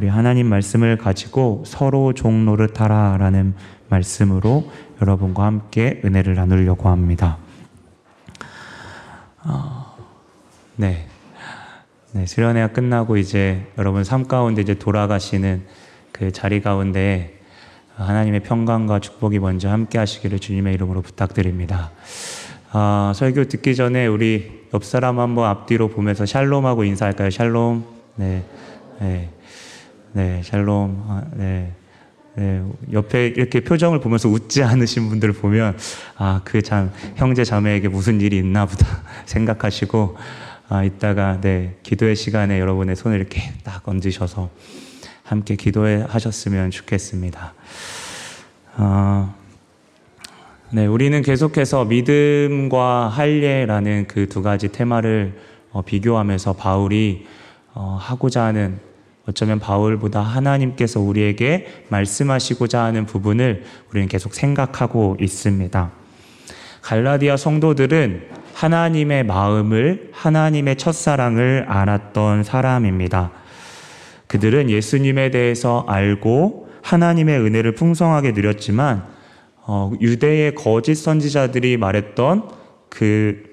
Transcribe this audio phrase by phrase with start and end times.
[0.00, 3.52] 우리 하나님 말씀을 가지고 서로 종 노릇하라 라는
[3.90, 7.36] 말씀으로 여러분과 함께 은혜를 나누려고 합니다.
[9.44, 9.94] 어,
[10.76, 11.06] 네.
[12.12, 15.66] 네, 수련회가 끝나고 이제 여러분 삶 가운데 이제 돌아가시는
[16.12, 17.38] 그 자리 가운데
[17.96, 21.90] 하나님의 평강과 축복이 먼저 함께 하시기를 주님의 이름으로 부탁드립니다.
[22.72, 27.28] 아, 설교 듣기 전에 우리 옆 사람 한번 앞뒤로 보면서 샬롬하고 인사할까요?
[27.28, 27.84] 샬롬.
[28.16, 28.42] 네.
[28.98, 29.28] 네.
[30.12, 31.04] 네, 샬롬.
[31.08, 31.72] 아, 네.
[32.34, 35.76] 네, 옆에 이렇게 표정을 보면서 웃지 않으신 분들 보면,
[36.16, 38.86] 아, 그 참, 형제 자매에게 무슨 일이 있나 보다
[39.26, 40.16] 생각하시고,
[40.68, 44.48] 아, 이따가, 네, 기도의 시간에 여러분의 손을 이렇게 딱 얹으셔서
[45.24, 47.52] 함께 기도해 하셨으면 좋겠습니다.
[48.76, 49.34] 아,
[50.70, 55.36] 네, 우리는 계속해서 믿음과 할례라는 그 두 가지 테마를
[55.72, 57.26] 어, 비교하면서 바울이
[57.74, 58.78] 어, 하고자 하는
[59.30, 65.90] 어쩌면 바울보다 하나님께서 우리에게 말씀하시고자 하는 부분을 우리는 계속 생각하고 있습니다.
[66.82, 73.30] 갈라디아 성도들은 하나님의 마음을, 하나님의 첫사랑을 알았던 사람입니다.
[74.26, 79.04] 그들은 예수님에 대해서 알고 하나님의 은혜를 풍성하게 누렸지만
[79.62, 82.48] 어, 유대의 거짓 선지자들이 말했던
[82.88, 83.44] 그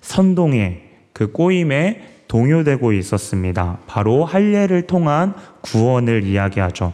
[0.00, 3.78] 선동에 그 꼬임에 동요되고 있었습니다.
[3.86, 6.92] 바로 할례를 통한 구원을 이야기하죠.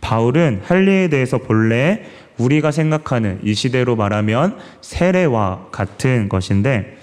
[0.00, 2.04] 바울은 할례에 대해서 본래
[2.38, 6.96] 우리가 생각하는 이 시대로 말하면 세례와 같은 것인데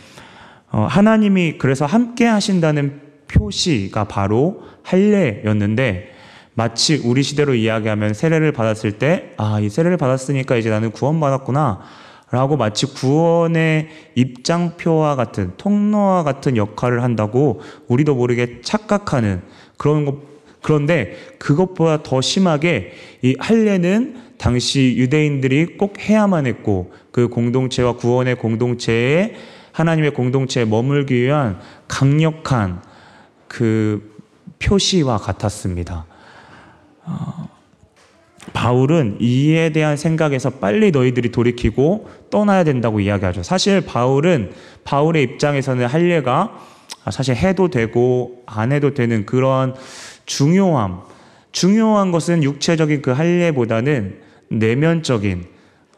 [0.72, 6.16] 어, 하나님이 그래서 함께 하신다는 표시가 바로 할례였는데
[6.54, 11.82] 마치 우리 시대로 이야기하면 세례를 받았을 때, 아, 이 세례를 받았으니까 이제 나는 구원받았구나.
[12.32, 19.42] 라고 마치 구원의 입장표와 같은, 통로와 같은 역할을 한다고 우리도 모르게 착각하는
[19.78, 20.16] 그런 것,
[20.62, 29.36] 그런데 그것보다 더 심하게 이 할례는 당시 유대인들이 꼭 해야만 했고 그 공동체와 구원의 공동체에
[29.72, 32.82] 하나님의 공동체에 머물기 위한 강력한
[33.48, 34.16] 그
[34.60, 36.06] 표시와 같았습니다.
[38.48, 43.44] 어, 바울은 이에 대한 생각에서 빨리 너희들이 돌이키고 떠나야 된다고 이야기하죠.
[43.44, 44.52] 사실 바울은
[44.84, 46.58] 바울의 입장에서는 할례가
[47.12, 49.76] 사실 해도 되고 안 해도 되는 그런
[50.26, 51.02] 중요함,
[51.52, 54.20] 중요한 것은 육체적인 그 할례보다는
[54.50, 55.46] 내면적인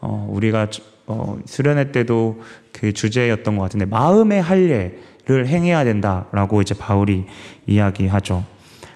[0.00, 0.68] 어, 우리가
[1.06, 2.42] 어, 수련회 때도
[2.72, 7.24] 그 주제였던 것 같은데 마음의 할례를 행해야 된다라고 이제 바울이
[7.66, 8.44] 이야기하죠.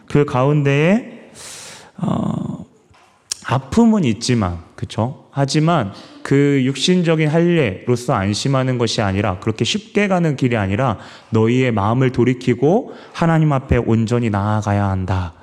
[0.07, 1.31] 그 가운데에
[1.97, 2.52] 어,
[3.53, 5.27] 아픔은 있지만, 그쵸?
[5.31, 5.93] 하지만
[6.23, 10.99] 그 육신적인 할례로서 안심하는 것이 아니라 그렇게 쉽게 가는 길이 아니라
[11.31, 15.35] 너희의 마음을 돌이키고 하나님 앞에 온전히 나아가야 한다.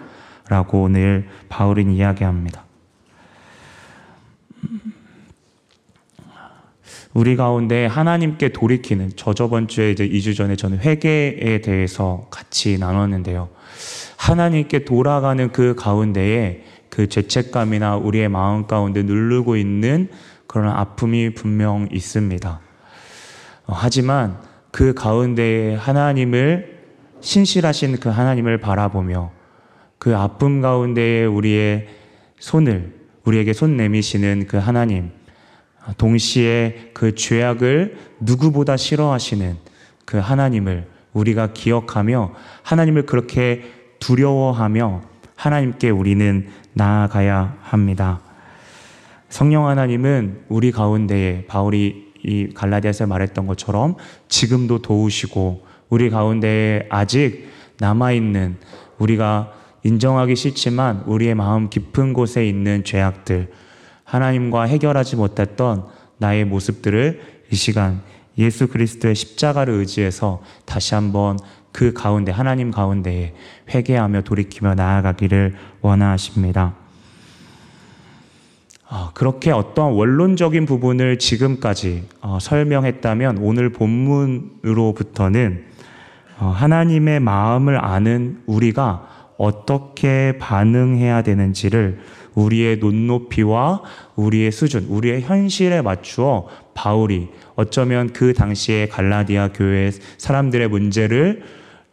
[0.48, 2.64] 라고 오늘 바울은 이야기합니다.
[7.14, 13.50] 우리 가운데 하나님께 돌이키는 저 저번 주에 이제 2주 전에 저는 회개에 대해서 같이 나눴는데요.
[14.18, 16.64] 하나님께 돌아가는 그 가운데에
[17.00, 20.10] 그 죄책감이나 우리의 마음 가운데 누르고 있는
[20.48, 22.60] 그런 아픔이 분명 있습니다.
[23.68, 24.38] 어, 하지만
[24.72, 26.78] 그 가운데에 하나님을
[27.22, 29.32] 신실하신 그 하나님을 바라보며
[29.98, 31.88] 그 아픔 가운데에 우리의
[32.38, 32.94] 손을
[33.24, 35.12] 우리에게 손 내미시는 그 하나님
[35.98, 39.56] 동시에 그 죄악을 누구보다 싫어하시는
[40.04, 42.34] 그 하나님을 우리가 기억하며
[42.64, 43.64] 하나님을 그렇게
[44.00, 48.19] 두려워하며 하나님께 우리는 나아가야 합니다.
[49.29, 53.95] 성령 하나님은 우리 가운데에 바울이 이 갈라디아서 말했던 것처럼
[54.27, 57.47] 지금도 도우시고 우리 가운데에 아직
[57.79, 58.57] 남아있는
[58.97, 63.50] 우리가 인정하기 싫지만 우리의 마음 깊은 곳에 있는 죄악들,
[64.03, 65.85] 하나님과 해결하지 못했던
[66.17, 68.01] 나의 모습들을 이 시간
[68.38, 71.38] 예수 그리스도의 십자가를 의지해서 다시 한번
[71.72, 73.34] 그 가운데 하나님 가운데에
[73.74, 76.75] 회개하며 돌이키며 나아가기를 원하십니다.
[78.92, 85.66] 어, 그렇게 어떤 원론적인 부분을 지금까지 어, 설명했다면 오늘 본문으로부터는
[86.39, 89.07] 어, 하나님의 마음을 아는 우리가
[89.38, 92.00] 어떻게 반응해야 되는지를
[92.33, 93.83] 우리의 눈높이와
[94.16, 101.44] 우리의 수준, 우리의 현실에 맞추어 바울이 어쩌면 그 당시에 갈라디아 교회 사람들의 문제를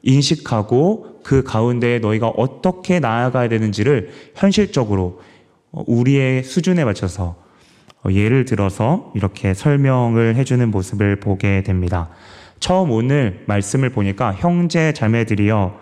[0.07, 5.21] 인식하고 그 가운데 너희가 어떻게 나아가야 되는지를 현실적으로
[5.73, 7.37] 우리의 수준에 맞춰서
[8.09, 12.09] 예를 들어서 이렇게 설명을 해주는 모습을 보게 됩니다.
[12.61, 15.79] 처음 오늘 말씀을 보니까 형제 자매들이여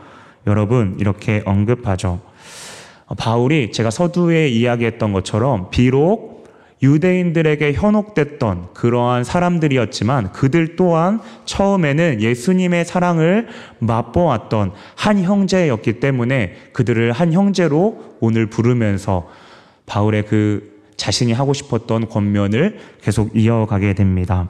[0.46, 2.20] 여러분 이렇게 언급하죠.
[3.18, 6.33] 바울이 제가 서두에 이야기했던 것처럼 비록
[6.84, 13.48] 유대인들에게 현혹됐던 그러한 사람들이었지만 그들 또한 처음에는 예수님의 사랑을
[13.78, 19.28] 맛보았던 한 형제였기 때문에 그들을 한 형제로 오늘 부르면서
[19.86, 24.48] 바울의 그 자신이 하고 싶었던 권면을 계속 이어가게 됩니다.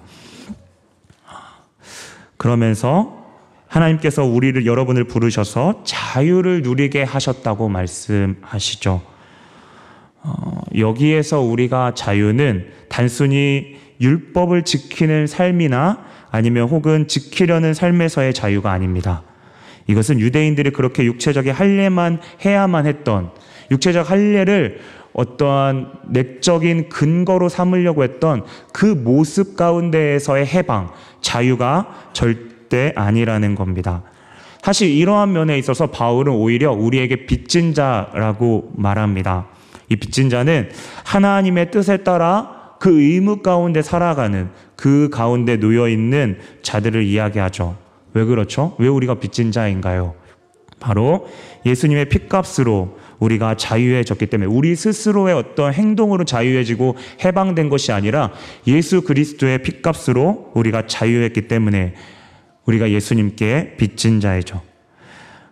[2.36, 3.25] 그러면서
[3.69, 9.02] 하나님께서 우리를 여러분을 부르셔서 자유를 누리게 하셨다고 말씀하시죠.
[10.22, 19.23] 어, 여기에서 우리가 자유는 단순히 율법을 지키는 삶이나 아니면 혹은 지키려는 삶에서의 자유가 아닙니다.
[19.87, 23.31] 이것은 유대인들이 그렇게 육체적인 할례만 해야만 했던
[23.71, 24.81] 육체적 할례를
[25.12, 28.43] 어떠한 내적인 근거로 삼으려고 했던
[28.73, 34.03] 그 모습 가운데에서의 해방, 자유가 절대 아니라는 겁니다.
[34.61, 39.47] 사실 이러한 면에 있어서 바울은 오히려 우리에게 빚진 자라고 말합니다.
[39.94, 40.69] 이 빚진 자는
[41.05, 47.76] 하나님의 뜻에 따라 그 의무 가운데 살아가는 그 가운데 놓여 있는 자들을 이야기하죠.
[48.12, 48.76] 왜 그렇죠?
[48.79, 50.14] 왜 우리가 빚진 자인가요?
[50.81, 51.26] 바로
[51.64, 58.32] 예수님의 핏값으로 우리가 자유해졌기 때문에 우리 스스로의 어떤 행동으로 자유해지고 해방된 것이 아니라
[58.67, 61.94] 예수 그리스도의 핏값으로 우리가 자유했기 때문에
[62.67, 64.61] 우리가 예수님께 빚진 자이죠.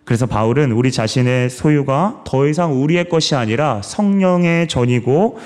[0.04, 5.38] 그래서 바울은 우리 자신의 소유가 더 이상 우리의 것이 아니라 성령의 전이고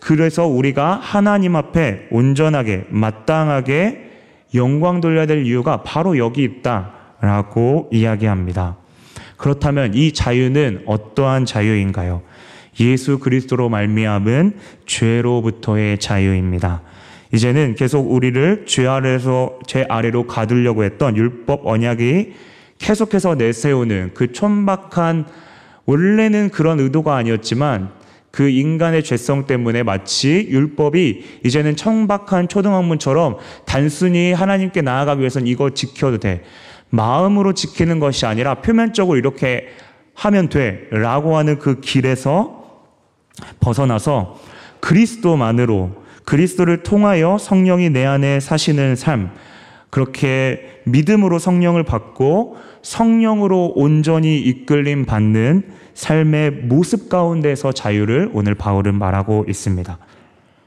[0.00, 4.10] 그래서 우리가 하나님 앞에 온전하게 마땅하게
[4.54, 8.76] 영광 돌려야 될 이유가 바로 여기 있다라고 이야기합니다.
[9.36, 12.22] 그렇다면 이 자유는 어떠한 자유인가요?
[12.80, 14.56] 예수 그리스도로 말미암은
[14.86, 16.82] 죄로부터의 자유입니다.
[17.32, 22.34] 이제는 계속 우리를 죄 아래서 죄 아래로 가두려고 했던 율법 언약이
[22.78, 25.26] 계속해서 내세우는 그 촌박한
[25.86, 27.90] 원래는 그런 의도가 아니었지만
[28.30, 36.18] 그 인간의 죄성 때문에 마치 율법이 이제는 청박한 초등학문처럼 단순히 하나님께 나아가기 위해서는 이거 지켜도
[36.18, 36.42] 돼.
[36.90, 39.68] 마음으로 지키는 것이 아니라 표면적으로 이렇게
[40.14, 40.86] 하면 돼.
[40.90, 42.82] 라고 하는 그 길에서
[43.60, 44.38] 벗어나서
[44.80, 49.30] 그리스도만으로 그리스도를 통하여 성령이 내 안에 사시는 삶,
[49.90, 59.46] 그렇게 믿음으로 성령을 받고 성령으로 온전히 이끌림 받는 삶의 모습 가운데서 자유를 오늘 바울은 말하고
[59.48, 59.98] 있습니다.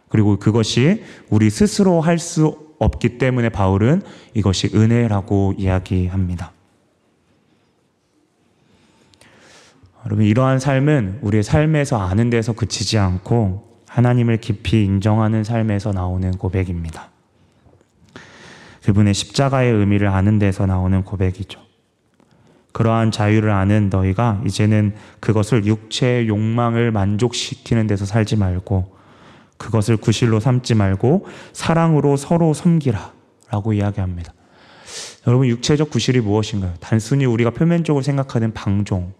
[0.10, 4.02] 그리고 그것이 우리 스스로 할 수 없기 때문에 바울은
[4.34, 6.54] 이것이 은혜라고 이야기합니다.
[10.06, 17.10] 여러분, 이러한 삶은 우리의 삶에서 아는 데서 그치지 않고 하나님을 깊이 인정하는 삶에서 나오는 고백입니다.
[18.84, 21.60] 그분의 십자가의 의미를 아는 데서 나오는 고백이죠.
[22.72, 28.96] 그러한 자유를 아는 너희가 이제는 그것을 육체의 욕망을 만족시키는 데서 살지 말고
[29.58, 33.14] 그것을 구실로 삼지 말고 사랑으로 서로 섬기라
[33.52, 34.34] 라고 이야기합니다.
[35.28, 36.74] 여러분, 육체적 구실이 무엇인가요?
[36.80, 39.14] 단순히 우리가 표면적으로 생각하는 방종.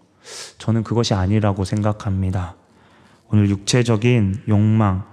[0.58, 2.56] 저는 그것이 아니라고 생각합니다.
[3.28, 5.04] 오늘 육체적인 욕망,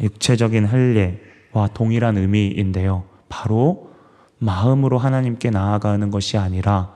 [0.00, 1.20] 육체적인 할례
[1.54, 3.04] 와 동일한 의미인데요.
[3.28, 3.90] 바로
[4.38, 6.92] 마음으로 하나님께 나아가는 것이 아니라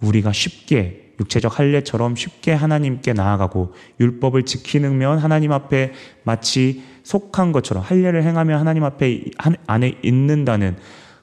[0.00, 5.92] 우리가 쉽게 육체적 할례처럼 쉽게 하나님께 나아가고 율법을 지키면 하나님 앞에
[6.24, 9.24] 마치 속한 것처럼 할례를 행하면 하나님 앞에
[9.66, 10.76] 안에 있는다는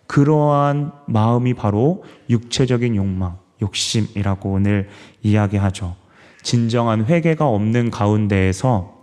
[0.07, 4.89] 그러한 마음이 바로 육체적인 욕망, 욕심이라고 오늘
[5.23, 5.95] 이야기하죠.
[6.41, 8.98] 진정한 회개가 없는 가운데에서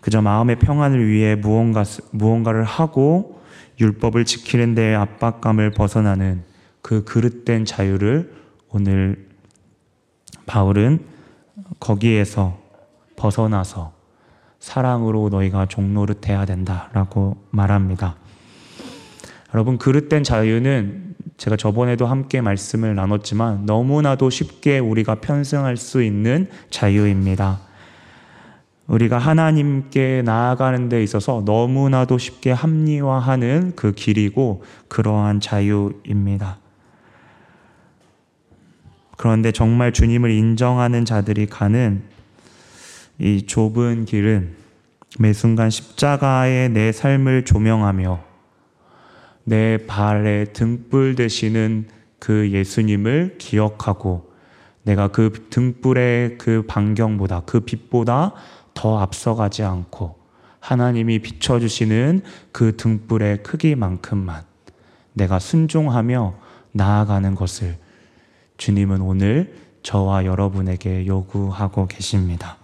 [0.00, 3.40] 그저 마음의 평안을 위해 무언가, 무언가를 하고
[3.80, 6.42] 율법을 지키는 데의 압박감을 벗어나는
[6.82, 8.32] 그 그릇된 자유를
[8.70, 9.28] 오늘
[10.46, 11.00] 바울은
[11.80, 12.58] 거기에서
[13.16, 13.92] 벗어나서
[14.58, 18.16] 사랑으로 너희가 종노릇해야 된다라고 말합니다.
[19.54, 27.67] 여러분 그릇된 자유는 제가 저번에도 함께 말씀을 나눴지만 너무나도 쉽게 우리가 편승할 수 있는 자유입니다.
[28.88, 36.58] 우리가 하나님께 나아가는 데 있어서 너무나도 쉽게 합리화하는 그 길이고 그러한 자유입니다.
[39.18, 42.02] 그런데 정말 주님을 인정하는 자들이 가는
[43.18, 44.56] 이 좁은 길은
[45.18, 48.20] 매 순간 십자가의 내 삶을 조명하며
[49.44, 54.28] 내 발에 등불 되시는 그 예수님을 기억하고
[54.84, 58.32] 내가 그 등불의 그 반경보다 그 빛보다
[58.78, 60.14] 더 앞서가지 않고
[60.60, 64.44] 하나님이 비춰주시는 그 등불의 크기만큼만
[65.14, 66.34] 내가 순종하며
[66.70, 67.76] 나아가는 것을
[68.56, 72.56] 주님은 오늘 저와 여러분에게 요구하고 계십니다.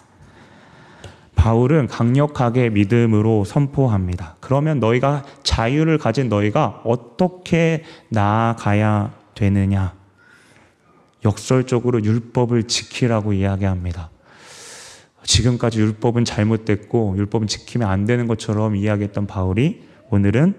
[1.34, 4.36] 바울은 강력하게 믿음으로 선포합니다.
[4.38, 9.94] 그러면 너희가 자유를 가진 너희가 어떻게 나아가야 되느냐?
[11.24, 14.10] 역설적으로 율법을 지키라고 이야기합니다.
[15.24, 20.54] 지금까지 율법은 잘못됐고 율법은 지키면 안 되는 것처럼 이야기했던 바울이 오늘은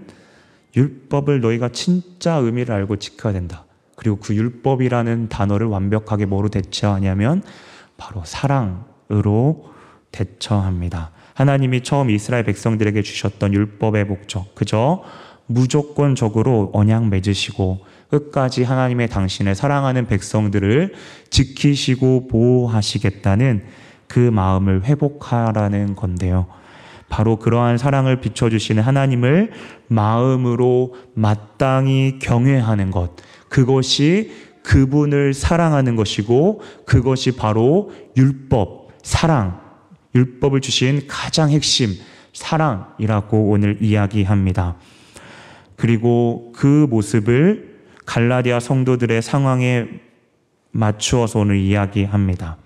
[0.75, 3.65] 율법을 너희가 진짜 의미를 알고 지켜야 된다.
[3.95, 7.41] 그리고 그 율법이라는 단어를 완벽하게 뭐로 대처하냐면
[7.97, 9.73] 바로 사랑으로
[10.11, 11.11] 대처합니다.
[11.33, 15.03] 하나님이 처음 이스라엘 백성들에게 주셨던 율법의 목적, 그저
[15.47, 20.93] 무조건적으로 언약 맺으시고 끝까지 하나님의 당신의 사랑하는 백성들을
[21.29, 23.63] 지키시고 보호하시겠다는
[24.07, 26.47] 그 마음을 회복하라는 건데요.
[27.09, 29.51] 바로 그러한 사랑을 비춰주시는 하나님을
[29.87, 33.11] 마음으로 마땅히 경외하는 것.
[33.49, 34.31] 그것이
[34.63, 39.61] 그분을 사랑하는 것이고 그것이 바로 율법, 사랑,
[40.15, 41.89] 율법을 주신 가장 핵심,
[42.33, 44.75] 사랑이라고 오늘 이야기합니다.
[45.75, 49.87] 그리고 그 모습을 갈라디아 성도들의 상황에
[50.71, 52.57] 맞추어서 오늘 이야기합니다.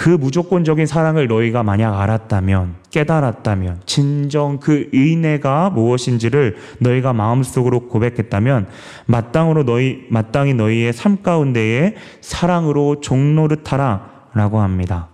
[0.00, 8.66] 그 무조건적인 사랑을 너희가 만약 알았다면, 깨달았다면, 진정 그 의내가 무엇인지를 너희가 마음속으로 고백했다면,
[9.04, 15.08] 마땅으로 너희, 마땅히 너희의 삶 가운데에 사랑으로 종노릇하라 라고 합니다.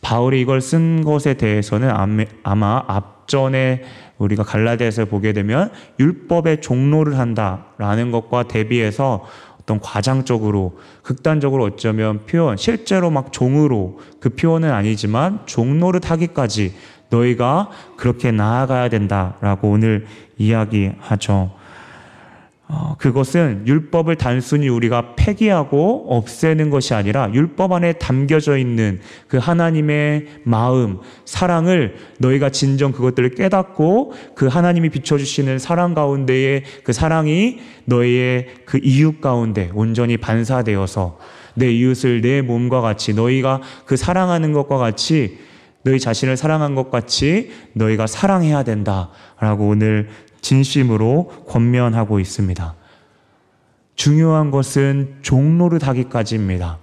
[0.00, 1.90] 바울이 이걸 쓴 것에 대해서는
[2.44, 3.82] 아마 앞전에
[4.16, 5.70] 우리가 갈라디아에서 보게 되면
[6.00, 9.26] 율법의 종로를 한다라는 것과 대비해서
[9.68, 16.74] 어떤 과장적으로 극단적으로 어쩌면 표현 실제로 막 종으로 그 표현은 아니지만 종로를 하기까지
[17.10, 20.06] 너희가 그렇게 나아가야 된다라고 오늘
[20.38, 21.50] 이야기하죠.
[22.70, 30.26] 어, 그것은 율법을 단순히 우리가 폐기하고 없애는 것이 아니라 율법 안에 담겨져 있는 그 하나님의
[30.44, 38.78] 마음, 사랑을 너희가 진정 그것들을 깨닫고 그 하나님이 비춰주시는 사랑 가운데에 그 사랑이 너희의 그
[38.82, 41.18] 이웃 가운데 온전히 반사되어서
[41.54, 45.38] 내 이웃을 내 몸과 같이 너희가 그 사랑하는 것과 같이
[45.84, 49.08] 너희 자신을 사랑한 것 같이 너희가 사랑해야 된다
[49.40, 52.74] 라고 오늘 진심으로 권면하고 있습니다.
[53.94, 56.78] 중요한 것은 종로를 하기까지입니다.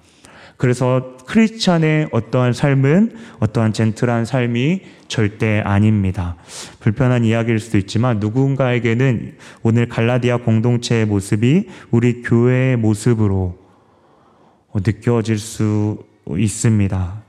[0.58, 6.38] 그래서 크리스찬의 어떠한 삶은 어떠한 젠틀한 삶이 절대 아닙니다.
[6.80, 13.58] 불편한 이야기일 수도 있지만 누군가에게는 오늘 갈라디아 공동체의 모습이 우리 교회의 모습으로
[14.74, 17.24] 느껴질 수 있습니다.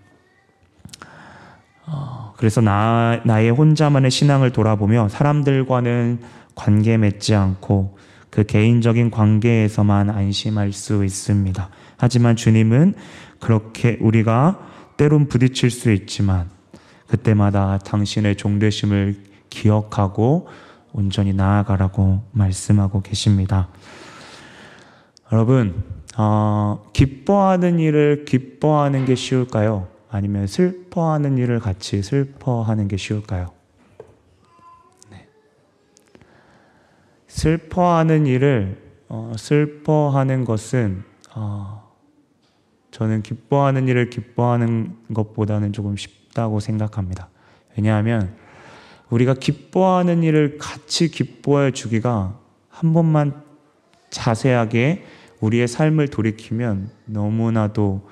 [2.36, 6.20] 어, 그래서 나, 나의 혼자만의 신앙을 돌아보며 사람들과는
[6.54, 7.98] 관계 맺지 않고
[8.30, 11.68] 그 개인적인 관계에서만 안심할 수 있습니다.
[11.96, 12.94] 하지만 주님은
[13.40, 14.58] 그렇게 우리가
[14.96, 16.48] 때론 부딪힐 수 있지만
[17.06, 19.16] 그때마다 당신의 종되심을
[19.50, 20.48] 기억하고
[20.92, 23.68] 온전히 나아가라고 말씀하고 계십니다.
[25.32, 25.84] 여러분,
[26.16, 29.95] 어, 기뻐하는 일을 기뻐하는 게 쉬울까요?
[30.08, 33.52] 아니면 슬퍼하는 일을 같이 슬퍼하는 게 쉬울까요?
[35.10, 35.28] 네.
[37.26, 41.92] 슬퍼하는 일을 어, 슬퍼하는 것은 어,
[42.90, 47.28] 저는 기뻐하는 일을 기뻐하는 것보다는 조금 쉽다고 생각합니다.
[47.76, 48.34] 왜냐하면
[49.10, 53.42] 우리가 기뻐하는 일을 같이 기뻐해 주기가 한 번만
[54.10, 55.04] 자세하게
[55.40, 58.08] 우리의 삶을 돌이키면 너무나도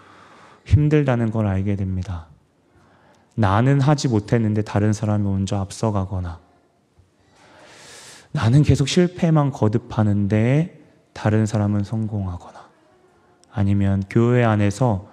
[0.64, 2.26] 힘들다는 걸 알게 됩니다.
[3.34, 6.38] 나는 하지 못했는데 다른 사람이 먼저 앞서가거나
[8.32, 10.80] 나는 계속 실패만 거듭하는데
[11.12, 12.64] 다른 사람은 성공하거나
[13.52, 15.08] 아니면 교회 안에서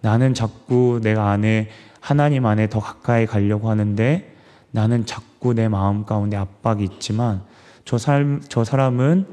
[0.00, 1.70] 나는 자꾸 내가 안에
[2.00, 4.36] 하나님 안에 더 가까이 가려고 하는데
[4.72, 7.42] 나는 자꾸 내 마음 가운데 압박이 있지만
[7.84, 9.26] 저, 삶, 저 사람은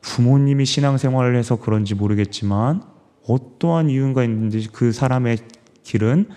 [0.00, 2.82] 부모님이 신앙생활을 해서 그런지 모르겠지만
[3.26, 5.38] 어떠한 이유가 있는지 그 사람의
[5.82, 6.28] 길은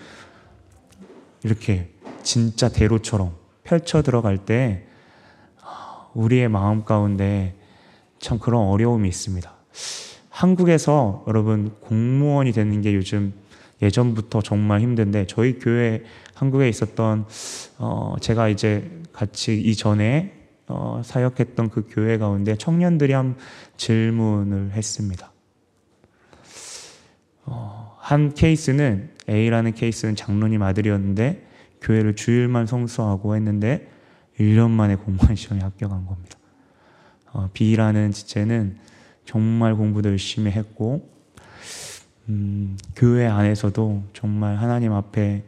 [1.42, 1.90] 이렇게
[2.22, 4.86] 진짜 대로처럼 펼쳐 들어갈 때
[6.14, 7.54] 우리의 마음 가운데
[8.18, 9.52] 참 그런 어려움이 있습니다.
[10.30, 13.34] 한국에서 여러분 공무원이 되는 게 요즘
[13.82, 16.02] 예전부터 정말 힘든데 저희 교회
[16.34, 17.26] 한국에 있었던
[17.78, 20.32] 어 제가 이제 같이 이전에
[20.66, 23.36] 어 사역했던 그 교회 가운데 청년들이 한
[23.76, 25.33] 질문을 했습니다.
[27.46, 31.46] 어, 한 케이스는 A라는 케이스는 장로님 아들이었는데
[31.80, 33.90] 교회를 주일만 성수하고 했는데
[34.38, 36.38] 1년 만에 공무원 시험에 합격한 겁니다.
[37.32, 38.78] 어, B라는 지체는
[39.24, 41.08] 정말 공부도 열심히 했고
[42.28, 45.44] 음, 교회 안에서도 정말 하나님 앞에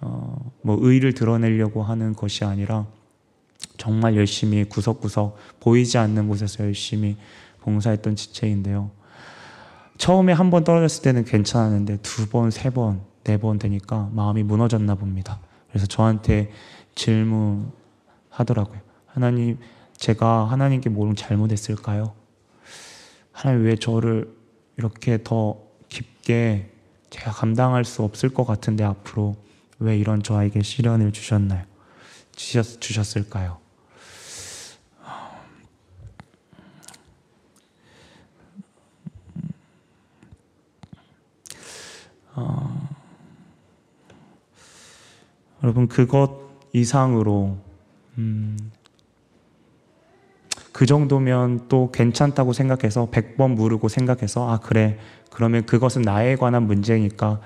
[0.00, 2.86] 어, 뭐 의를 드러내려고 하는 것이 아니라
[3.76, 7.16] 정말 열심히 구석구석 보이지 않는 곳에서 열심히
[7.60, 8.90] 봉사했던 지체인데요.
[9.98, 14.94] 처음에 한 번 떨어졌을 때는 괜찮았는데 두 번, 세 번, 네 번 되니까 마음이 무너졌나
[14.94, 15.40] 봅니다.
[15.68, 16.50] 그래서 저한테
[16.94, 18.80] 질문하더라고요.
[19.06, 19.58] 하나님,
[19.96, 22.12] 제가 하나님께 뭘 잘못했을까요?
[23.32, 24.32] 하나님 왜 저를
[24.76, 25.56] 이렇게 더
[25.88, 26.70] 깊게
[27.10, 29.36] 제가 감당할 수 없을 것 같은데 앞으로
[29.78, 31.64] 왜 이런 저에게 시련을 주셨나요?
[32.34, 33.58] 주셨, 주셨을까요?
[42.36, 42.88] 어,
[45.62, 46.30] 여러분 그것
[46.72, 47.56] 이상으로
[48.18, 48.56] 음,
[50.72, 54.98] 그 정도면 또 괜찮다고 생각해서 100번 물르고 생각해서 아 그래.
[55.30, 57.40] 그러면 그것은 나에 관한 문제니까.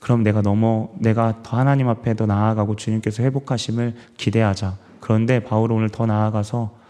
[0.00, 4.76] 그럼 내가 넘어 내가 더 하나님 앞에 더 나아가고 주님께서 회복하심을 기대하자.
[5.00, 6.85] 그런데 바울 오늘 더 나아가서 어,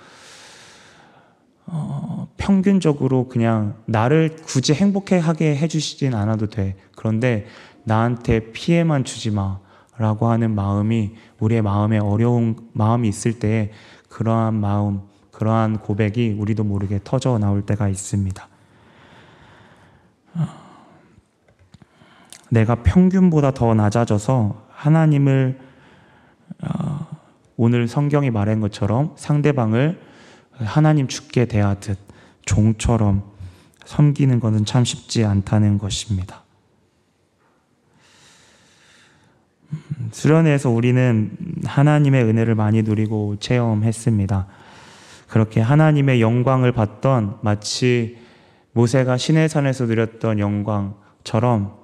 [2.47, 6.77] 평균적으로 그냥 나를 굳이 행복해 하게 해주시진 않아도 돼.
[6.95, 7.45] 그런데
[7.83, 9.59] 나한테 피해만 주지 마.
[9.99, 13.73] 라고 하는 마음이 우리의 마음에 어려운 마음이 있을 때
[14.11, 15.01] 그러한 마음,
[15.33, 18.47] 그러한 고백이 우리도 모르게 터져 나올 때가 있습니다.
[22.51, 25.59] 내가 평균보다 더 낮아져서 하나님을
[26.63, 27.07] 어,
[27.57, 29.99] 오늘 성경이 말한 것처럼 상대방을
[30.59, 32.06] 하나님 죽게 대하듯
[32.47, 33.23] 종처럼
[33.85, 36.43] 섬기는 것은 참 쉽지 않다는 것입니다.
[39.73, 44.47] 음, 수련회에서 우리는 하나님의 은혜를 많이 누리고 체험했습니다.
[45.29, 48.17] 그렇게 하나님의 영광을 받던 마치
[48.73, 51.75] 모세가 시내산에서 누렸던 영광처럼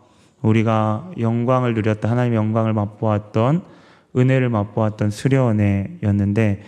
[0.42, 3.62] 우리가 영광을 누렸던 하나님의 영광을 맛보았던
[4.16, 6.62] 은혜를 맛보았던 수련회였는데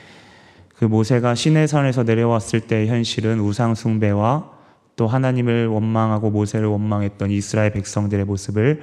[0.77, 4.51] 그 모세가 시내산에서 내려왔을 때 현실은 우상 숭배와
[4.97, 8.83] 또 하나님을 원망하고 모세를 원망했던 이스라엘 백성들의 모습을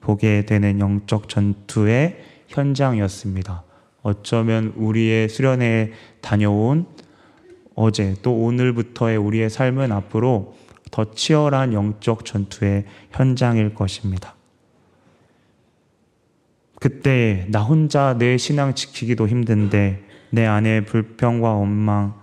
[0.00, 2.18] 보게 되는 영적 전투의
[2.48, 3.62] 현장이었습니다.
[4.02, 6.86] 어쩌면 우리의 수련회에 다녀온
[7.74, 10.54] 어제 또 오늘부터의 우리의 삶은 앞으로
[10.90, 14.34] 더 치열한 영적 전투의 현장일 것입니다.
[16.78, 20.03] 그때 나 혼자 내 신앙 지키기도 힘든데
[20.34, 22.14] 내 안에 불평과 원망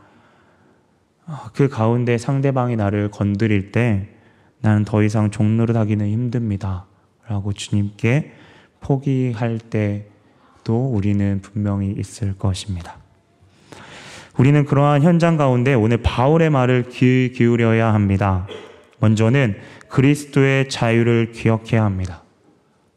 [1.25, 4.09] 아, 그 가운데 상대방이 나를 건드릴 때
[4.59, 6.85] 나는 더 이상 종로를 하기는 힘듭니다.
[7.27, 8.33] 라고 주님께
[8.81, 12.97] 포기할 때도 우리는 분명히 있을 것입니다.
[14.37, 18.47] 우리는 그러한 현장 가운데 오늘 바울의 말을 귀 기울여야 합니다.
[18.99, 19.55] 먼저는
[19.87, 22.23] 그리스도의 자유를 기억해야 합니다.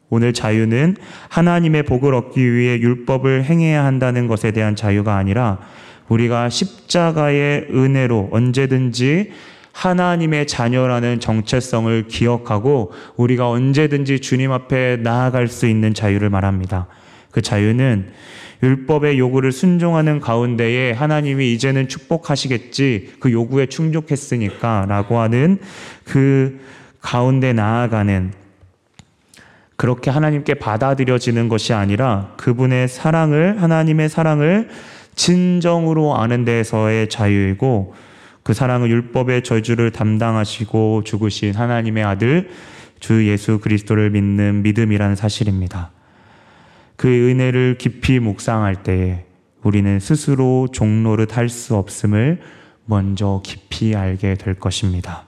[0.09, 0.97] 오늘 자유는
[1.29, 5.59] 하나님의 복을 얻기 위해 율법을 행해야 한다는 것에 대한 자유가 아니라
[6.07, 9.31] 우리가 십자가의 은혜로 언제든지
[9.71, 16.87] 하나님의 자녀라는 정체성을 기억하고 우리가 언제든지 주님 앞에 나아갈 수 있는 자유를 말합니다.
[17.31, 18.11] 그 자유는
[18.63, 25.59] 율법의 요구를 순종하는 가운데에 하나님이 이제는 축복하시겠지 그 요구에 충족했으니까 라고 하는
[26.05, 26.59] 그
[27.01, 28.31] 가운데 나아가는
[29.75, 34.69] 그렇게 하나님께 받아들여지는 것이 아니라 그분의 사랑을 하나님의 사랑을
[35.15, 37.93] 진정으로 아는 데서의 자유이고
[38.43, 42.49] 그 사랑은 율법의 저주를 담당하시고 죽으신 하나님의 아들
[42.99, 45.91] 주 예수 그리스도를 믿는 믿음이라는 사실입니다.
[46.95, 49.25] 그 은혜를 깊이 묵상할 때에
[49.63, 52.39] 우리는 스스로 종로를 할 수 없음을
[52.85, 55.25] 먼저 깊이 알게 될 것입니다.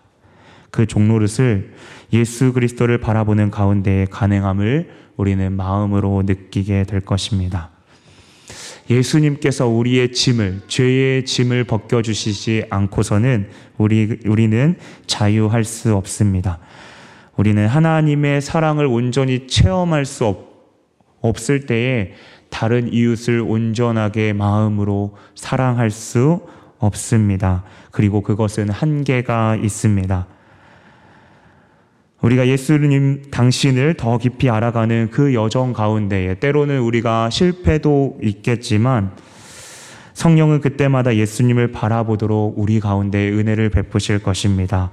[0.70, 1.74] 그 종로릇을
[2.14, 7.70] 예수 그리스도를 바라보는 가운데 가능함을 우리는 마음으로 느끼게 될 것입니다.
[8.90, 16.60] 예수님께서 우리의 짐을, 죄의 짐을 벗겨주시지 않고서는 우리, 우리는 자유할 수 없습니다.
[17.36, 20.48] 우리는 하나님의 사랑을 온전히 체험할 수 없,
[21.22, 22.14] 없을 때에
[22.50, 26.42] 다른 이웃을 온전하게 마음으로 사랑할 수
[26.80, 27.64] 없습니다.
[27.92, 30.28] 그리고 그것은 한계가 있습니다.
[32.22, 39.12] 우리가 예수님 당신을 더 깊이 알아가는 그 여정 가운데에 때로는 우리가 실패도 있겠지만
[40.14, 44.92] 성령은 그때마다 예수님을 바라보도록 우리 가운데 은혜를 베푸실 것입니다.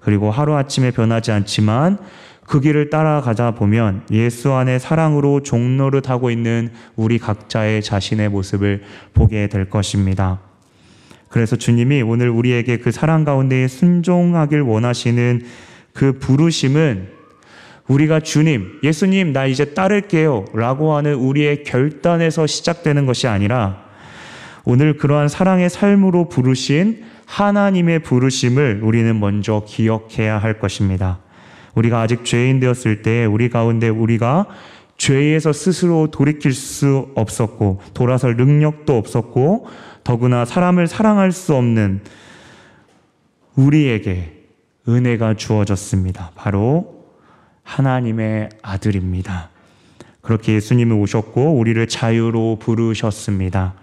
[0.00, 1.98] 그리고 하루아침에 변하지 않지만
[2.46, 8.82] 그 길을 따라가다 보면 예수 안에 사랑으로 종로를 타고 있는 우리 각자의 자신의 모습을
[9.12, 10.40] 보게 될 것입니다.
[11.28, 15.42] 그래서 주님이 오늘 우리에게 그 사랑 가운데 순종하길 원하시는
[15.92, 17.08] 그 부르심은
[17.88, 20.46] 우리가 주님, 예수님, 나 이제 따를게요.
[20.54, 23.84] 라고 하는 우리의 결단에서 시작되는 것이 아니라
[24.64, 31.18] 오늘 그러한 사랑의 삶으로 부르신 하나님의 부르심을 우리는 먼저 기억해야 할 것입니다.
[31.74, 34.46] 우리가 아직 죄인 되었을 때 우리 가운데 우리가
[34.98, 39.66] 죄에서 스스로 돌이킬 수 없었고 돌아설 능력도 없었고
[40.04, 42.02] 더구나 사람을 사랑할 수 없는
[43.56, 44.41] 우리에게
[44.88, 46.32] 은혜가 주어졌습니다.
[46.34, 47.06] 바로
[47.62, 49.50] 하나님의 아들입니다.
[50.20, 53.74] 그렇게 예수님이 오셨고 우리를 자유로 부르셨습니다.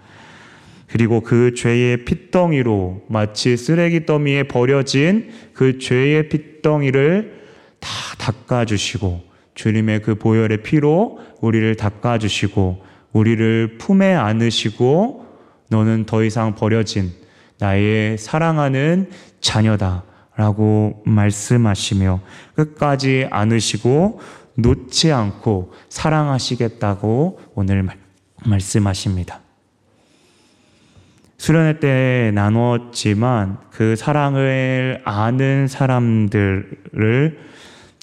[0.86, 7.40] 그리고 그 죄의 핏덩이로 마치 쓰레기 더미에 버려진 그 죄의 핏덩이를
[7.78, 9.22] 다 닦아주시고
[9.54, 12.82] 주님의 그 보혈의 피로 우리를 닦아주시고
[13.12, 15.26] 우리를 품에 안으시고
[15.68, 17.12] 너는 더 이상 버려진
[17.58, 19.10] 나의 사랑하는
[19.40, 20.04] 자녀다.
[20.36, 22.20] 라고 말씀하시며
[22.54, 24.20] 끝까지 안으시고
[24.54, 27.86] 놓지 않고 사랑하시겠다고 오늘
[28.44, 29.40] 말씀하십니다.
[31.38, 37.38] 수련회 때 나눴지만 그 사랑을 아는 사람들을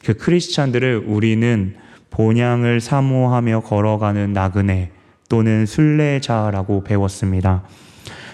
[0.03, 1.75] 그 크리스찬들을 우리는
[2.09, 4.91] 본향을 사모하며 걸어가는 나그네
[5.29, 7.63] 또는 순례자라고 배웠습니다.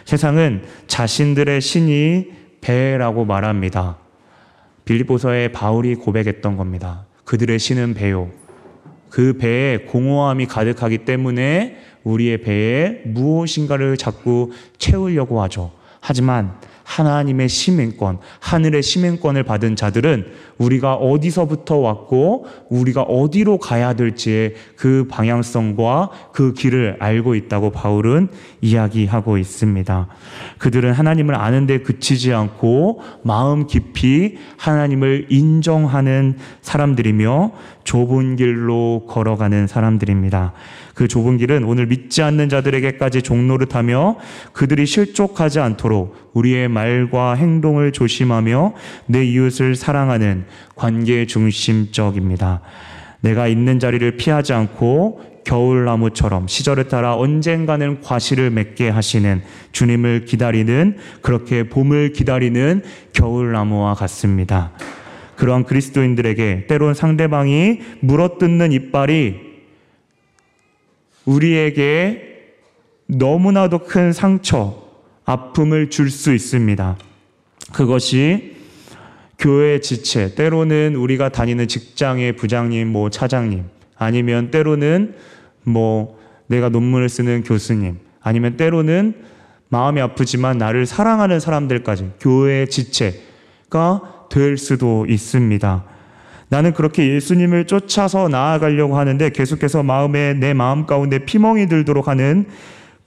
[0.06, 3.98] 세상은 자신들의 신이 배라고 말합니다.
[4.86, 7.06] 빌립보서에 바울이 고백했던 겁니다.
[7.26, 8.32] 그들의 신은 배요.
[9.10, 15.72] 그 배에 공허함이 가득하기 때문에 우리의 배에 무엇인가를 자꾸 채우려고 하죠.
[16.00, 16.56] 하지만
[16.94, 20.26] 하나님의 시민권, 하늘의 시민권을 받은 자들은
[20.60, 28.28] 우리가 어디서부터 왔고 우리가 어디로 가야 될지의 그 방향성과 그 길을 알고 있다고 바울은
[28.62, 30.08] 이야기하고 있습니다.
[30.60, 37.52] 그들은 하나님을 아는데 그치지 않고 마음 깊이 하나님을 인정하는 사람들이며
[37.84, 40.54] 좁은 길로 걸어가는 사람들입니다.
[40.94, 44.18] 그 좁은 길은 오늘 믿지 않는 자들에게까지 종로를타며
[44.54, 48.74] 그들이 실족하지 않도록 우리의 말과 행동을 조심하며
[49.08, 52.62] 내 이웃을 사랑하는 관계 중심적입니다.
[53.22, 61.64] 내가 있는 자리를 피하지 않고 겨울나무처럼 시절을 따라 언젠가는 과실을 맺게 하시는 주님을 기다리는 그렇게
[61.64, 64.72] 봄을 기다리는 겨울나무와 같습니다.
[65.36, 69.53] 그러한 그리스도인들에게 때론 상대방이 물어뜯는 이빨이
[71.26, 72.34] 우리에게
[73.08, 74.82] 너무나도 큰 상처,
[75.26, 76.98] 아픔을 줄 수 있습니다.
[77.72, 78.56] 그것이
[79.40, 83.66] 교회의 지체, 때로는 우리가 다니는 직장의 부장님, 뭐 차장님,
[83.98, 85.16] 아니면 때로는
[85.64, 89.16] 뭐 내가 논문을 쓰는 교수님, 아니면 때로는
[89.70, 95.86] 마음이 아프지만 나를 사랑하는 사람들까지 교회의 지체가 될 수도 있습니다.
[96.54, 102.46] 나는 그렇게 예수님을 쫓아서 나아가려고 하는데 계속해서 마음에 내 마음 가운데 피멍이 들도록 하는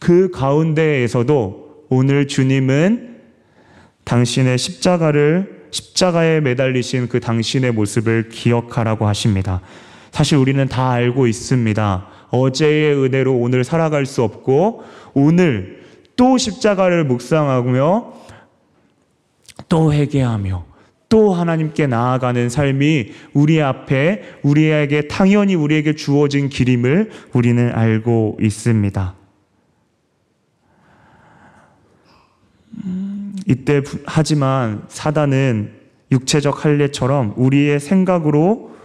[0.00, 3.18] 그 가운데에서도 오늘 주님은
[4.02, 9.60] 당신의 십자가를 십자가에 매달리신 그 당신의 모습을 기억하라고 하십니다.
[10.10, 12.06] 사실 우리는 다 알고 있습니다.
[12.30, 14.82] 어제의 은혜로 오늘 살아갈 수 없고
[15.14, 15.84] 오늘
[16.16, 18.12] 또 십자가를 묵상하며
[19.68, 20.75] 또 회개하며
[21.08, 29.14] 또 하나님께 나아가는 삶이 우리 앞에 우리에게 당연히 우리에게 주어진 길임을 우리는 알고 있습니다.
[32.84, 35.72] 음, 이때 하지만 사단은
[36.10, 38.76] 육체적 할례처럼 우리의 생각으로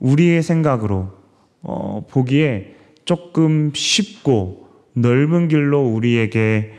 [0.00, 1.10] 우리의 생각으로
[1.62, 6.74] 어, 보기에 조금 쉽고 넓은 길로 우리에게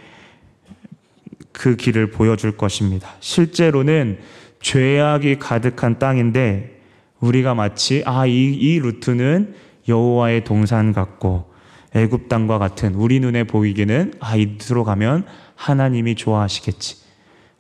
[1.52, 3.10] 그 길을 보여줄 것입니다.
[3.20, 4.20] 실제로는
[4.62, 6.82] 죄악이 가득한 땅인데
[7.20, 9.56] 우리가 마치 아이 이 루트는
[9.88, 11.52] 여호와의 동산 같고
[11.94, 15.26] 애굽 땅과 같은 우리 눈에 보이기는 아 이들로 가면
[15.56, 16.98] 하나님이 좋아하시겠지.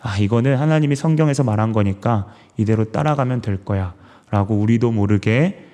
[0.01, 5.65] 아 이거는 하나님이 성경에서 말한 거니까 이대로 따라가면 될 거야라고 우리도 모르게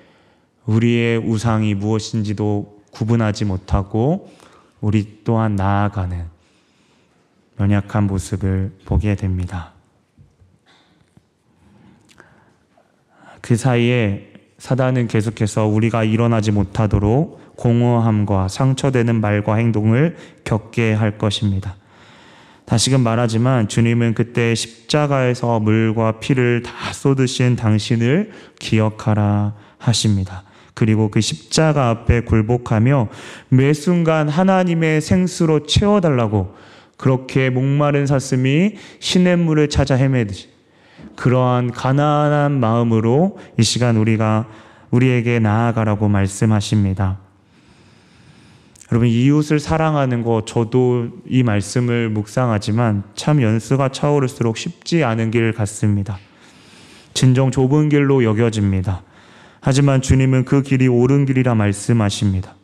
[0.66, 4.30] 우리의 우상이 무엇인지도 구분하지 못하고
[4.80, 6.26] 우리 또한 나아가는
[7.60, 9.72] 연약한 모습을 보게 됩니다.
[13.40, 21.76] 그 사이에 사단은 계속해서 우리가 일어나지 못하도록 공허함과 상처되는 말과 행동을 겪게 할 것입니다.
[22.64, 30.44] 다시금 말하지만 주님은 그때 십자가에서 물과 피를 다 쏟으신 당신을 기억하라 하십니다.
[30.74, 33.08] 그리고 그 십자가 앞에 굴복하며
[33.48, 36.54] 매 순간 하나님의 생수로 채워달라고
[37.00, 40.50] 그렇게 목마른 사슴이 시냇물을 찾아 헤매듯이
[41.16, 44.46] 그러한 가난한 마음으로 이 시간 우리가
[44.90, 47.18] 우리에게 나아가라고 말씀하십니다.
[48.92, 56.18] 여러분 이웃을 사랑하는 거 저도 이 말씀을 묵상하지만 참 연수가 차오를수록 쉽지 않은 길 같습니다.
[57.14, 59.04] 진정 좁은 길로 여겨집니다.
[59.62, 62.59] 하지만 주님은 그 길이 옳은 길이라 말씀하십니다.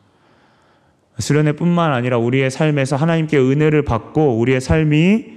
[1.18, 5.36] 수련회뿐만 아니라 우리의 삶에서 하나님께 은혜를 받고 우리의 삶이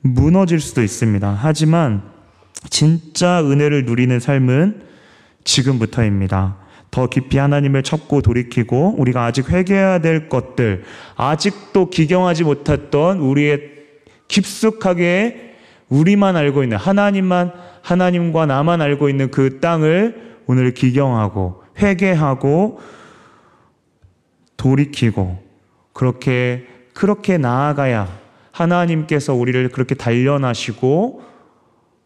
[0.00, 1.38] 무너질 수도 있습니다.
[1.40, 2.02] 하지만
[2.70, 4.82] 진짜 은혜를 누리는 삶은
[5.44, 6.56] 지금부터입니다.
[6.90, 10.84] 더 깊이 하나님을 찾고 돌이키고 우리가 아직 회개해야 될 것들,
[11.16, 13.72] 아직도 기경하지 못했던 우리의
[14.28, 15.54] 깊숙하게
[15.88, 22.80] 우리만 알고 있는 하나님만 하나님과 나만 알고 있는 그 땅을 오늘 기경하고 회개하고
[24.62, 25.42] 돌이키고
[25.92, 28.08] 그렇게 그렇게 나아가야
[28.52, 31.22] 하나님께서 우리를 그렇게 단련하시고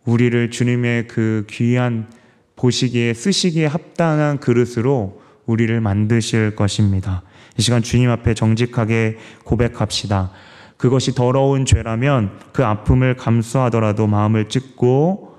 [0.06, 2.08] 우리를 주님의 그 귀한
[2.54, 7.22] 보시기에 쓰시기에 합당한 그릇으로 우리를 만드실 것입니다.
[7.58, 10.30] 이 시간 주님 앞에 정직하게 고백합시다.
[10.78, 15.36] 그것이 더러운 죄라면 그 아픔을 감수하더라도 마음을 찢고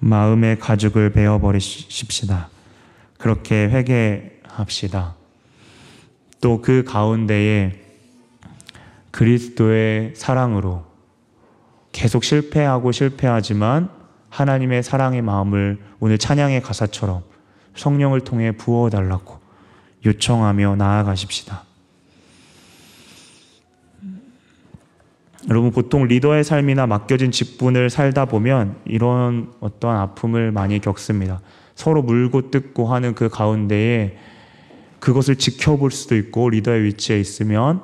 [0.00, 2.48] 마음의 가죽을 베어 버리십시다.
[3.18, 5.17] 그렇게 회개합시다.
[6.40, 7.80] 또 그 가운데에
[9.10, 10.84] 그리스도의 사랑으로
[11.92, 13.90] 계속 실패하고 실패하지만
[14.30, 17.22] 하나님의 사랑의 마음을 오늘 찬양의 가사처럼
[17.74, 19.38] 성령을 통해 부어달라고
[20.04, 21.64] 요청하며 나아가십시다.
[25.48, 31.40] 여러분 보통 리더의 삶이나 맡겨진 직분을 살다 보면 이런 어떤 아픔을 많이 겪습니다.
[31.74, 34.18] 서로 물고 뜯고 하는 그 가운데에
[35.00, 37.82] 그것을 지켜볼 수도 있고 리더의 위치에 있으면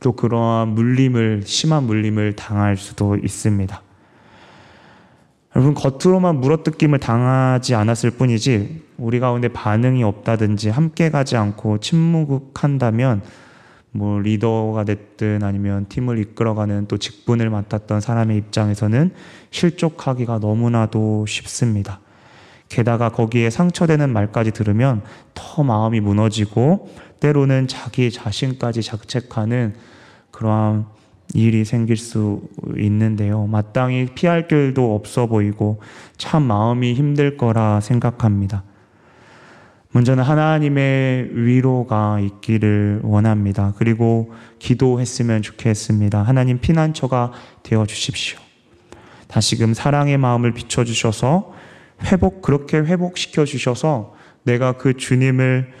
[0.00, 3.82] 또 그러한 물림을 심한 물림을 당할 수도 있습니다.
[5.56, 13.22] 여러분 겉으로만 물어뜯김을 당하지 않았을 뿐이지 우리 가운데 반응이 없다든지 함께 가지 않고 침묵한다면
[13.92, 19.12] 뭐 리더가 됐든 아니면 팀을 이끌어가는 또 직분을 맡았던 사람의 입장에서는
[19.52, 22.00] 실족하기가 너무나도 쉽습니다.
[22.74, 29.74] 게다가 거기에 상처되는 말까지 들으면 더 마음이 무너지고 때로는 자기 자신까지 자책하는
[30.32, 30.86] 그러한
[31.34, 32.42] 일이 생길 수
[32.76, 33.46] 있는데요.
[33.46, 35.80] 마땅히 피할 길도 없어 보이고
[36.16, 38.64] 참 마음이 힘들 거라 생각합니다.
[39.92, 43.72] 먼저는 하나님의 위로가 있기를 원합니다.
[43.76, 46.24] 그리고 기도했으면 좋겠습니다.
[46.24, 47.30] 하나님 피난처가
[47.62, 48.40] 되어 주십시오.
[49.28, 51.54] 다시금 사랑의 마음을 비춰 주셔서
[52.02, 55.72] 회복 그렇게 회복시켜 주셔서 내가 그 주님을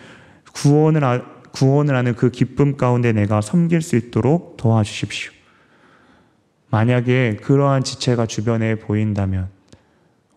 [0.52, 5.32] 구원을 구원을 하는 그 기쁨 가운데 내가 섬길 수 있도록 도와주십시오.
[6.70, 9.48] 만약에 그러한 지체가 주변에 보인다면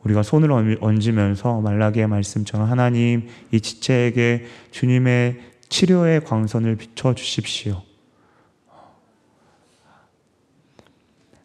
[0.04, 7.82] 우리가 손을 얹으면서 말라기의 말씀처럼 하나님 이 지체에게 주님의 치료의 광선을 비춰 주십시오.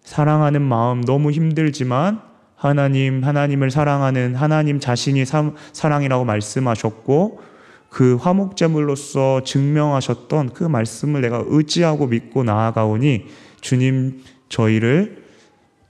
[0.03, 2.32] 사랑하는 마음 너무 힘들지만
[2.69, 7.43] 하나님, 하나님을 사랑하는 하나님 자신이 사, 사랑이라고 말씀하셨고
[7.89, 13.27] 그 화목제물로서 증명하셨던 그 말씀을 내가 의지하고 믿고 나아가오니
[13.61, 15.25] 주님 저희를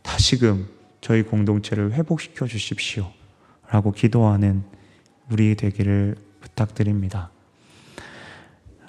[0.00, 0.66] 다시금
[1.02, 3.10] 저희 공동체를 회복시켜 주십시오.
[3.70, 4.62] 라고 기도하는
[5.30, 7.30] 우리 되기를 부탁드립니다.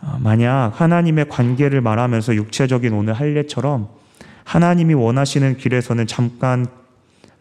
[0.02, 3.90] 어, 만약 하나님의 관계를 말하면서 육체적인 오늘 할례처럼
[4.46, 6.83] 하나님이 원하시는 길에서는 잠깐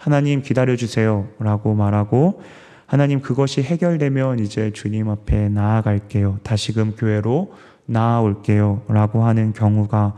[0.03, 2.43] 하나님 기다려주세요 라고 말하고
[2.87, 6.41] 하나님 그것이 해결되면 이제 주님 앞에 나아갈게요.
[6.43, 7.53] 다시금 교회로
[7.87, 8.83] 나아올게요.
[8.88, 10.17] 라고 하는 경우가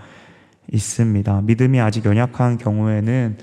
[0.72, 1.42] 있습니다.
[1.42, 3.36] 믿음이 아직 연약한 경우에는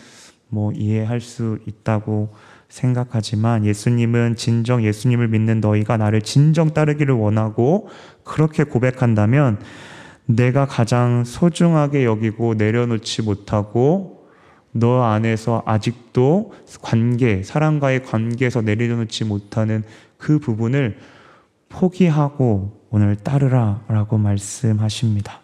[0.50, 2.34] 뭐 이해할 수 있다고
[2.70, 7.88] 생각하지만 예수님은 진정 예수님을 믿는 너희가 나를 진정 따르기를 원하고
[8.24, 9.60] 그렇게 고백한다면
[10.26, 14.21] 내가 가장 소중하게 여기고 내려놓지 못하고
[14.72, 19.84] 너 안에서 아직도 관계, 사람과의 관계에서 내려놓지 못하는
[20.18, 20.98] 그 부분을
[21.70, 25.40] 포기하고 오늘 따르라 라고 말씀하십니다.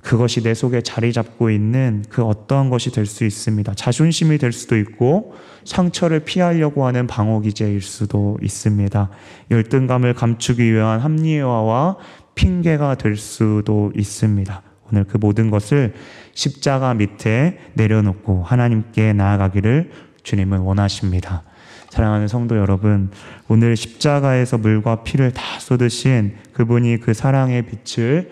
[0.00, 3.74] 그것이 내 속에 자리 잡고 있는 그 어떠한 것이 될 수 있습니다.
[3.74, 9.10] 자존심이 될 수도 있고 상처를 피하려고 하는 방어 기제일 수도 있습니다.
[9.50, 11.98] 열등감을 감추기 위한 합리화와
[12.34, 14.62] 핑계가 될 수도 있습니다.
[14.90, 15.92] 오늘 그 모든 것을
[16.38, 19.90] 십자가 밑에 내려놓고 하나님께 나아가기를
[20.22, 21.42] 주님은 원하십니다.
[21.90, 23.10] 사랑하는 성도 여러분,
[23.48, 28.30] 오늘 십자가에서 물과 피를 다 쏟으신 그분이 그 사랑의 빛을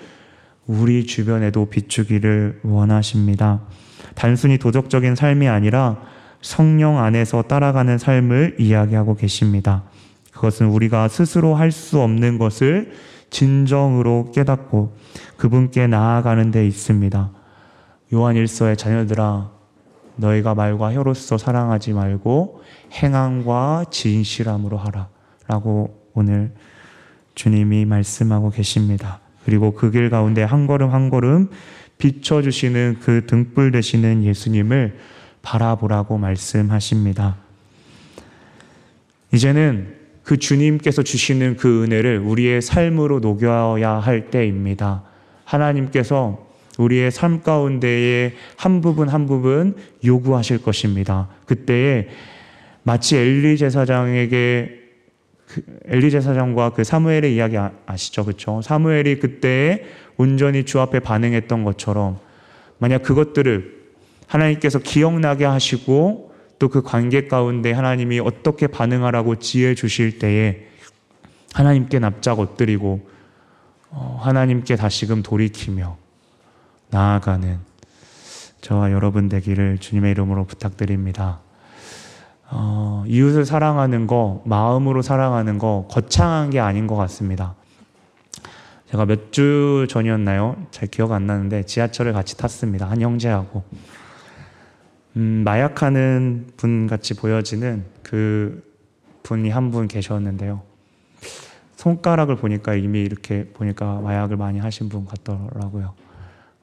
[0.69, 3.63] 우리 주변에도 비추기를 원하십니다.
[4.15, 5.97] 단순히 도덕적인 삶이 아니라
[6.41, 9.83] 성령 안에서 따라가는 삶을 이야기하고 계십니다.
[10.31, 12.93] 그것은 우리가 스스로 할 수 없는 것을
[13.31, 14.97] 진정으로 깨닫고
[15.39, 17.36] 그분께 나아가는 데 있습니다.
[18.15, 19.51] 요한 일서의 자녀들아
[20.17, 25.09] 너희가 말과 혀로서 사랑하지 말고 행함과 진실함으로 하라
[25.47, 26.53] 라고 오늘
[27.35, 29.21] 주님이 말씀하고 계십니다.
[29.45, 31.51] 그리고 그 길 가운데 한 걸음 한 걸음
[31.99, 34.99] 비춰 주시는 그 등불 되시는 예수님을
[35.43, 37.37] 바라보라고 말씀하십니다.
[39.33, 45.05] 이제는 그 주님께서 주시는 그 은혜를 우리의 삶으로 녹여야 할 때입니다.
[45.45, 46.46] 하나님께서
[46.79, 51.29] 우리의 삶 가운데에 한 부분 한 부분 요구하실 것입니다.
[51.47, 52.09] 그때에
[52.83, 54.81] 마치 엘리 제사장에게
[55.49, 58.25] 그 엘리 제사장과 그 사무엘의 이야기 아, 아시죠?
[58.25, 58.61] 그렇죠?
[58.63, 59.85] 사무엘이 그때
[60.17, 62.19] 온전히 주 앞에 반응했던 것처럼
[62.79, 63.77] 만약 그것들을
[64.27, 66.27] 하나님께서 기억나게 하시고
[66.59, 70.67] 또 그 관계 가운데 하나님이 어떻게 반응하라고 지혜 주실 때에
[71.53, 73.09] 하나님께 납작 엎드리고
[73.91, 75.97] 어, 하나님께 다시금 돌이키며
[76.91, 77.59] 나아가는
[78.61, 81.41] 저와 여러분 되기를 주님의 이름으로 부탁드립니다.
[82.49, 87.55] 어, 이웃을 사랑하는 거, 마음으로 사랑하는 거, 거창한 게 아닌 것 같습니다.
[88.91, 90.57] 제가 몇 주 전이었나요?
[90.71, 92.89] 잘 기억 안 나는데 지하철을 같이 탔습니다.
[92.89, 93.65] 한 형제하고.
[95.17, 98.63] 음, 마약하는 분 같이 보여지는 그
[99.23, 100.63] 분이 한 분 계셨는데요.
[101.75, 105.95] 손가락을 보니까 이미 이렇게 보니까 마약을 많이 하신 분 같더라고요.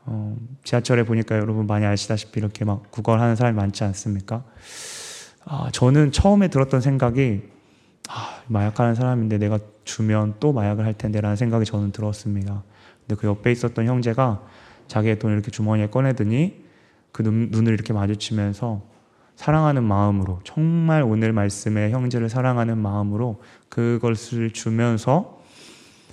[0.05, 4.43] 어, 지하철에 보니까 여러분 많이 아시다시피 이렇게 막 구걸 하는 사람이 많지 않습니까?
[5.45, 7.43] 아, 저는 처음에 들었던 생각이
[8.09, 12.63] 아, 마약하는 사람인데 내가 주면 또 마약을 할 텐데라는 생각이 저는 들었습니다.
[13.01, 14.43] 근데 그 옆에 있었던 형제가
[14.87, 16.63] 자기의 돈을 이렇게 주머니에 꺼내더니
[17.11, 18.81] 그 눈, 눈을 이렇게 마주치면서
[19.35, 25.41] 사랑하는 마음으로 정말 오늘 말씀에 형제를 사랑하는 마음으로 그것을 주면서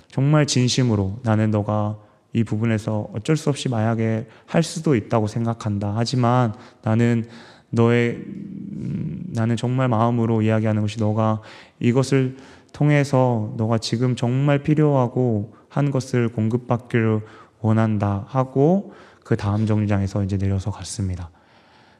[0.07, 1.97] 정말 진심으로 나는 너가
[2.33, 5.93] 이 부분에서 어쩔 수 없이 마약에 할 수도 있다고 생각한다.
[5.95, 7.25] 하지만 나는
[7.71, 11.41] 너의 음, 나는 정말 마음으로 이야기하는 것이 너가
[11.79, 12.37] 이것을
[12.73, 17.21] 통해서 너가 지금 정말 필요하고 한 것을 공급받기를
[17.61, 21.29] 원한다 하고 그 다음 정류장에서 이제 내려서 갔습니다.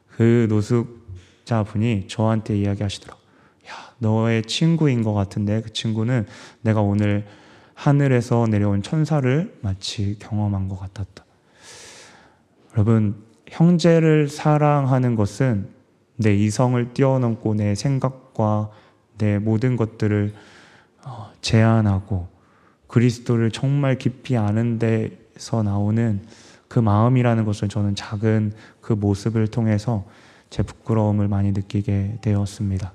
[0.10, 3.20] 그 노숙자 분이 저한테 이야기하시더라고.
[3.70, 6.26] 야, 너의 친구인 것 같은데 그 친구는
[6.62, 7.26] 내가 오늘
[7.82, 11.26] 하늘에서 내려온 천사를 마치 경험한 것 같았다.
[12.74, 13.16] 여러분,
[13.48, 15.68] 형제를 사랑하는 것은
[16.16, 18.70] 내 이성을 뛰어넘고 내 생각과
[19.18, 20.32] 내 모든 것들을
[21.04, 22.28] 어, 제한하고
[22.86, 26.22] 그리스도를 정말 깊이 아는 데서 나오는
[26.68, 30.06] 그 마음이라는 것을 저는 작은 그 모습을 통해서
[30.52, 32.94] 제 부끄러움을 많이 느끼게 되었습니다.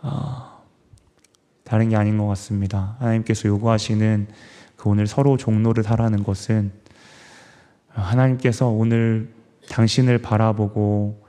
[0.00, 0.53] 어,
[1.64, 2.96] 다른 게 아닌 것 같습니다.
[3.00, 4.28] 하나님께서 요구하시는
[4.76, 6.72] 그 오늘 서로 종로를 하라는 것은
[7.88, 9.32] 하나님께서 오늘
[9.70, 11.24] 당신을 바라보고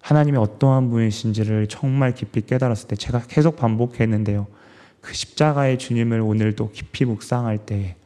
[0.00, 4.46] 하나님의 어떠한 분이신지를 정말 깊이 깨달았을 때 제가 계속 반복했는데요.
[5.00, 7.96] 그 십자가의 주님을 오늘도 깊이 묵상할 때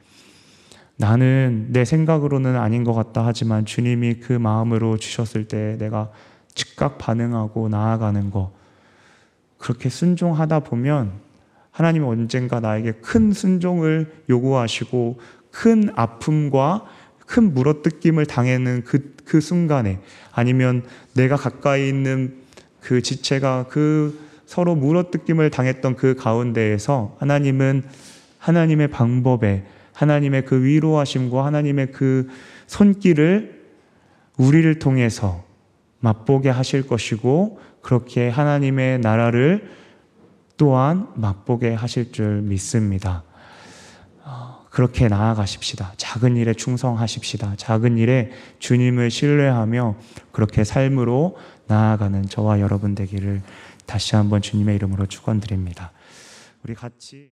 [0.96, 6.10] 나는 내 생각으로는 아닌 것 같다 하지만 주님이 그 마음으로 주셨을 때 내가
[6.54, 8.52] 즉각 반응하고 나아가는 거
[9.58, 11.23] 그렇게 순종하다 보면
[11.74, 15.18] 하나님은 언젠가 나에게 큰 순종을 요구하시고
[15.50, 16.84] 큰 아픔과
[17.26, 19.98] 큰 물어뜯김을 당하는 그, 그 순간에
[20.32, 20.84] 아니면
[21.14, 22.36] 내가 가까이 있는
[22.80, 27.82] 그 지체가 그 서로 물어뜯김을 당했던 그 가운데에서 하나님은
[28.38, 32.28] 하나님의 방법에 하나님의 그 위로하심과 하나님의 그
[32.68, 33.64] 손길을
[34.36, 35.42] 우리를 통해서
[35.98, 39.68] 맛보게 하실 것이고 그렇게 하나님의 나라를
[40.64, 43.22] 또한 맛보게 하실 줄 믿습니다.
[44.22, 45.92] 어, 그렇게 나아가십시다.
[45.98, 47.56] 작은 일에 충성하십시다.
[47.58, 49.96] 작은 일에 주님을 신뢰하며
[50.32, 51.36] 그렇게 삶으로
[51.66, 53.42] 나아가는 저와 여러분 되기를
[53.84, 55.92] 다시 한번 주님의 이름으로 축원드립니다.
[56.62, 57.22] 우리 같이